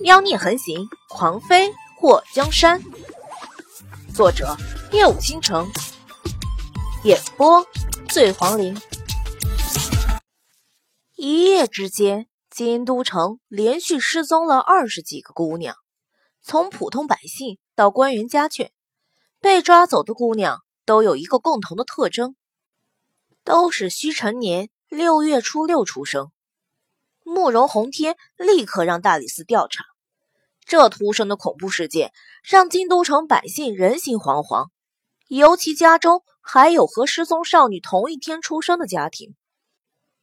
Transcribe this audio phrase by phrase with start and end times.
[0.00, 2.82] 妖孽横行，狂飞祸江山。
[4.12, 4.56] 作者：
[4.90, 5.70] 夜舞倾城，
[7.04, 7.64] 演播：
[8.08, 8.76] 醉黄林。
[11.14, 15.76] 一夜之间，京都城连续失踪了二十几个姑娘，
[16.42, 18.70] 从普通百姓到官员家眷，
[19.40, 22.34] 被抓走的姑娘都有一个共同的特征，
[23.44, 26.32] 都是虚成年六月初六出生。
[27.24, 29.84] 慕容宏天立刻让大理寺调查。
[30.72, 34.68] 这突生的恐怖事件让京都城百姓人心惶惶，
[35.28, 39.34] 尤其家中还有和失踪少女同一天出生的家庭，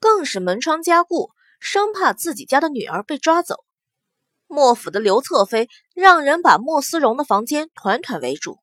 [0.00, 3.62] 更是门窗加固，生怕自己家的女儿被抓走。
[4.48, 8.58] 莫府的刘侧妃让人把莫思荣的房间团团围住。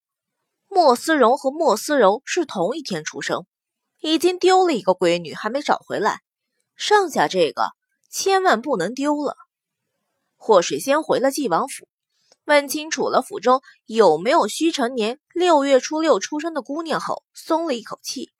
[0.67, 3.45] 莫思荣和莫思柔是同一天出生，
[4.01, 6.19] 已经丢了一个闺女，还没找回来，
[6.75, 7.69] 剩下这个
[8.09, 9.37] 千万不能丢了。
[10.49, 11.87] 祸水先回了纪王府，
[12.45, 18.31] 问清楚了府中有没有虚成年六月初六出生的姑娘后，松了一口气。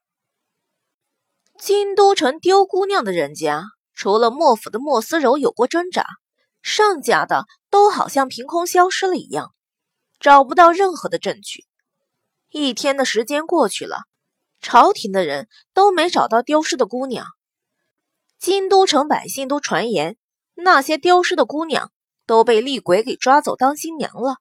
[1.60, 3.62] 京都城丢姑娘的人家，
[3.94, 6.04] 除了莫府的莫思柔有过挣扎，
[6.64, 9.54] 剩下的都好像凭空消失了一样，
[10.20, 11.66] 找不到任何的证据。
[12.50, 14.06] 一天的时间过去了，
[14.62, 17.28] 朝廷的人都没找到丢失的姑娘，
[18.40, 20.18] 京都城百姓都传言。
[20.62, 21.90] 那些丢失的姑娘
[22.30, 24.36] 都被厉鬼给抓走当新娘了。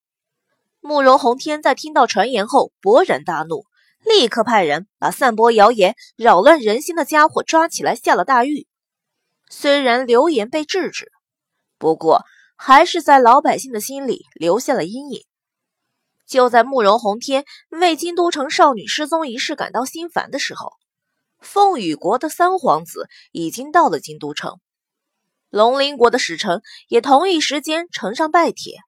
[0.81, 3.65] 慕容宏天在听到传言后勃然大怒，
[4.05, 8.67] 立刻派人把散播谣言、扰乱人心的家伙抓起来下了大狱。
[9.49, 11.11] 虽然流言被制止，
[11.79, 15.25] 不过还是在老百姓的心里留下了阴影。
[16.27, 20.73] 就在慕容宏天为京都城少女失踪一事感到心烦的时候，
[21.41, 24.61] 凤羽国的三皇子已经到了京都城。
[25.51, 28.79] 龙鳞国的使臣也同一时间呈上拜帖。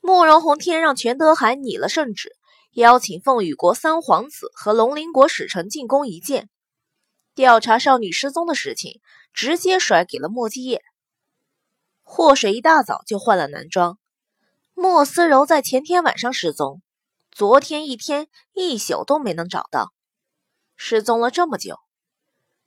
[0.00, 2.30] 慕容宏天让全德海拟了圣旨，
[2.72, 6.48] 邀请凤羽国三皇子和龙鳞国使臣进宫一见，
[7.34, 9.00] 调查少女失踪的事情，
[9.32, 10.82] 直接甩给了莫继业。
[12.02, 13.98] 祸水一大早就换了男装。
[14.74, 16.82] 莫思柔在前天晚上失踪，
[17.30, 19.92] 昨天一天一宿都没能找到，
[20.76, 21.78] 失踪了这么久。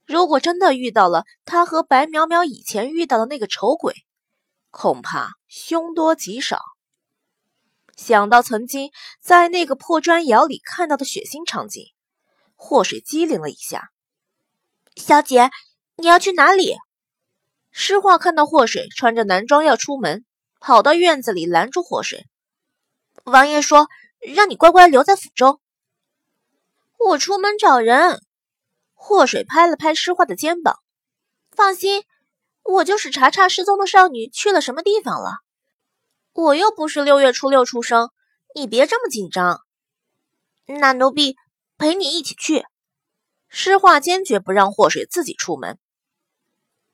[0.08, 3.94] 如果真的遇到了他和白淼淼以前遇到的那个丑鬼，
[4.72, 6.62] 恐怕凶多吉少。
[7.98, 11.88] 想到曾经在那个破砖窑里看到的血腥场景，
[12.56, 13.90] 祸水机灵了一下。
[14.96, 15.50] 小姐，
[15.98, 16.78] 你要去哪里？
[17.72, 20.24] 诗画看到祸水穿着男装要出门，
[20.62, 22.26] 跑到院子里拦住祸水。
[23.26, 23.90] 王爷说
[24.22, 25.60] 让你乖乖留在府中。
[26.98, 28.22] 我出门找人。
[29.00, 30.80] 祸水拍了拍诗画的肩膀，
[31.52, 32.04] 放心，
[32.64, 35.38] 我就是查查失踪的少女去了什么地方了。
[36.34, 38.10] 我又不是六月初六出生，
[38.54, 39.62] 你别这么紧张。
[40.66, 41.38] 那奴婢
[41.78, 42.66] 陪你一起去。
[43.48, 45.80] 诗画坚决不让祸水自己出门。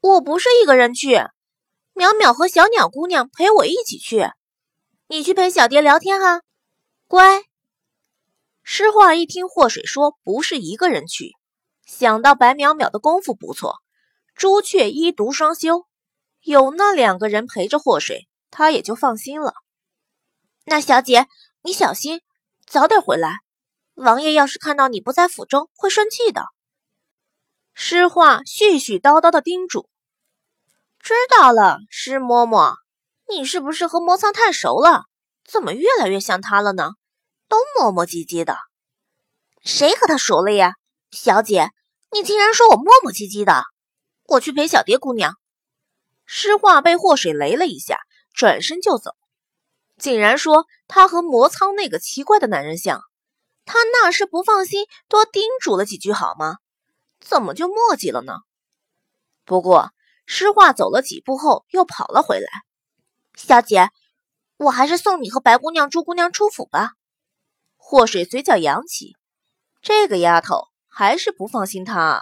[0.02, 1.16] 我不是一个人去，
[1.96, 4.30] 淼淼和小鸟姑娘陪我一起去。
[5.08, 6.42] 你去陪小蝶聊天哈，
[7.08, 7.44] 乖。
[8.62, 11.32] 诗画一听祸水说不是一个人去。
[11.86, 13.80] 想到白淼淼的功夫不错，
[14.36, 15.86] 朱雀一毒双修，
[16.42, 19.54] 有那两个人陪着祸水，他也就放心了。
[20.66, 21.28] 那小姐，
[21.62, 22.22] 你小心，
[22.66, 23.40] 早点回来。
[23.96, 26.46] 王爷要是看到你不在府中，会生气的。
[27.74, 29.90] 诗画絮絮叨叨的叮嘱。
[31.00, 32.76] 知道了，诗嬷嬷，
[33.28, 35.04] 你是不是和魔苍太熟了？
[35.46, 36.92] 怎么越来越像他了呢？
[37.50, 38.58] 都磨磨唧唧的。
[39.62, 40.76] 谁和他熟了呀？
[41.14, 41.70] 小姐，
[42.12, 43.64] 你竟然说我磨磨唧唧的！
[44.26, 45.36] 我去陪小蝶姑娘。
[46.26, 48.00] 诗画被祸水雷了一下，
[48.34, 49.12] 转身就走，
[50.00, 53.04] 竟然说他和魔苍那个奇怪的男人像。
[53.64, 56.58] 他那是不放心，多叮嘱了几句好吗？
[57.22, 58.40] 怎么就墨迹了呢？
[59.46, 59.92] 不过
[60.26, 62.48] 诗画走了几步后又跑了回来。
[63.36, 63.90] 小姐，
[64.58, 66.94] 我还是送你和白姑娘、朱姑娘出府吧。
[67.78, 69.16] 祸水嘴角扬起，
[69.84, 70.73] 这个丫头。
[70.94, 72.22] 还是不放心他。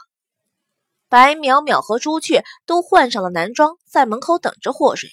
[1.10, 5.10] 白淼淼和朱雀都换上了男装，在门口等着祸水。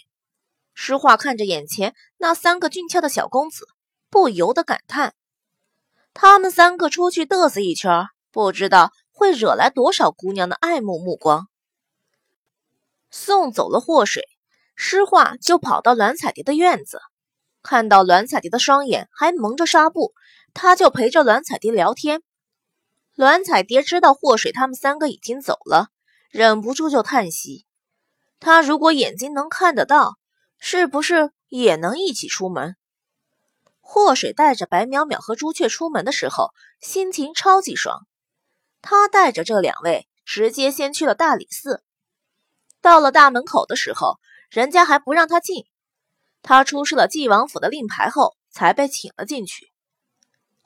[0.74, 3.66] 诗画看着眼前那三个俊俏的小公子，
[4.08, 5.14] 不由得感叹：
[6.14, 11.48] 他们三个出去嘚瑟一圈，不知道会惹来多少姑娘的爱慕目光。
[13.10, 14.22] 送走了祸水，
[14.76, 17.00] 诗画就跑到栾彩蝶的院子，
[17.60, 20.14] 看到栾彩蝶的双眼还蒙着纱布，
[20.54, 22.22] 他就陪着栾彩蝶聊天。
[23.18, 25.88] 栾彩蝶知道祸水他们三个已经走了，
[26.30, 27.66] 忍不住就叹息。
[28.38, 30.18] 他如果眼睛能看得到，
[30.60, 32.76] 是不是也能一起出门？
[33.80, 38.06] 祸水带着白淼淼和朱雀出门的时候，心情超级爽。
[38.82, 41.82] 他带着这两位，直接先去了大理寺。
[42.80, 45.64] 到了大门口的时候，人家还不让他进。
[46.40, 49.72] 他出示了纪王府的令牌后，才被请了进去。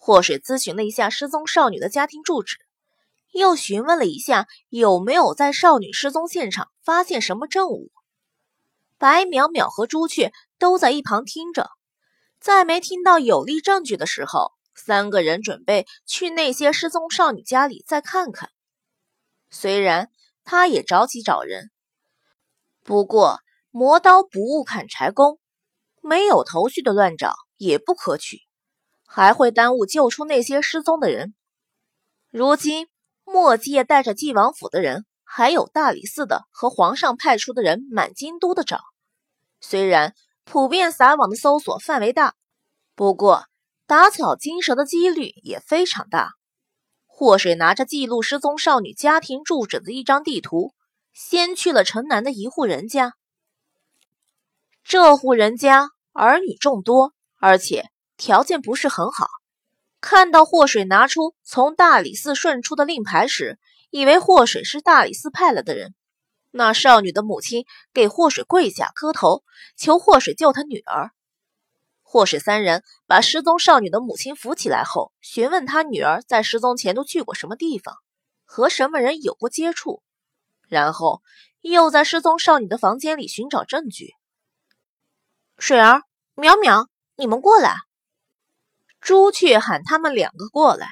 [0.05, 2.57] 祸水咨询了一下失踪少女的家庭住址，
[3.31, 7.93] 又询问了一下有没有在少女失踪现场发现什么证物。
[8.99, 11.71] 白淼淼和朱雀都在一旁听着。
[12.41, 18.51] 在没听到有力证据的时候，三个人准备去那些失踪少女家里再看看。
[19.51, 20.11] 虽然
[20.43, 21.71] 他也着急找人，
[22.83, 23.39] 不过
[23.71, 25.39] 磨刀不误砍柴工，
[26.01, 28.41] 没有头绪的乱找也不可取，
[29.13, 31.35] 还会耽误救出那些失踪的人。
[32.31, 32.89] 如今
[33.25, 38.81] 墨界带着纪王府的人，还有大理寺的和皇上派出的人，满京都的找。
[39.61, 40.15] 虽然。
[40.45, 42.35] 普遍撒网的搜索范围大，
[42.97, 43.45] 不过
[43.87, 46.33] 打草惊蛇的几率也非常大。
[47.07, 50.75] 祸水拿着记录失踪少女家庭住址的一张地图，
[51.15, 53.15] 先去了城南的一户人家。
[54.83, 57.85] 这户人家儿女众多，而且
[58.17, 59.29] 条件不是很好。
[60.01, 63.59] 看到祸水拿出从大理寺顺出的令牌时，
[63.91, 65.95] 以为祸水是大理寺派来的人。
[66.51, 67.65] 那少女的母亲
[67.95, 69.43] 给祸水跪下磕头，
[69.77, 71.13] 求祸水救她女儿。
[72.03, 77.97] 祸水三人把失踪少女的母亲扶起来后，询问她女儿在失踪前都去过什么地方，
[78.45, 80.03] 和什么人有过接触，
[80.69, 81.23] 然后
[81.61, 84.13] 又在失踪少女的房间里寻找证据。
[85.57, 86.03] 水儿、
[86.35, 87.77] 淼淼，你们过来！
[89.03, 90.87] 朱雀喊他们两个过来，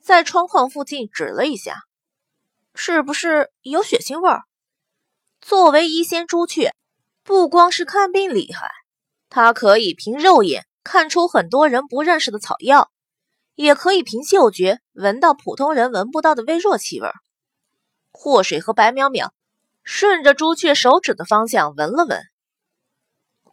[0.00, 1.82] 在窗框附近指了一下，
[2.76, 4.44] 是不是有血腥味儿？
[5.40, 6.72] 作为医仙朱雀，
[7.24, 8.70] 不光是看病厉害，
[9.28, 12.88] 他可以凭肉眼看出很多人不认识的草药，
[13.56, 17.10] 也可以凭嗅觉闻到普通人闻不到的微弱气味。
[18.12, 19.30] 祸水和白淼淼
[19.82, 22.22] 顺着朱雀手指的方向闻了闻，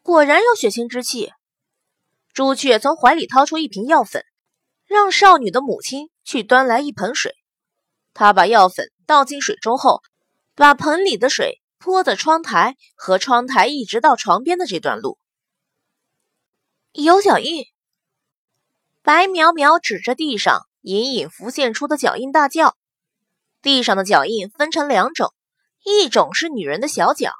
[0.03, 1.33] 果然有血腥之气。
[2.33, 4.23] 朱雀从怀里掏出一瓶药粉，
[4.85, 7.35] 让少女的母亲去端来一盆水。
[8.13, 10.01] 他把药粉倒进水中后，
[10.55, 11.61] 把盆里的水。
[11.79, 15.19] 泼的窗台和窗台一直到床边的这段路
[16.91, 17.65] 有脚印。
[19.03, 22.75] 白苗苗指着地上隐隐浮现出的脚印大叫
[23.61, 25.33] ：“地上的脚印分成两种，
[25.85, 27.31] 一种是女人的小脚，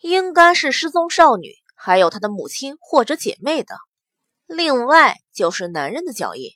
[0.00, 3.76] 应该是失踪少女，还有她的母亲或者姐妹的；
[4.46, 6.50] 另外就是男人的脚印。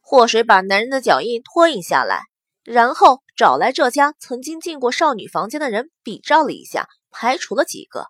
[0.00, 2.22] 祸水把男人的脚印拖印下来。”
[2.64, 8.06] 然后找来这家曾经进过少女房间的人比照了一下，排除了几个，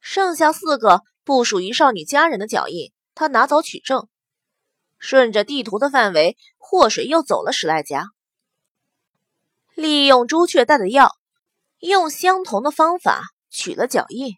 [0.00, 4.08] 剩下四个不属于少女家人的脚印，他拿走取证。
[5.00, 8.06] 顺着地图的范围，祸水又走了十来家，
[9.74, 11.10] 利用朱雀带的药，
[11.80, 14.36] 用相同的方法取了脚印。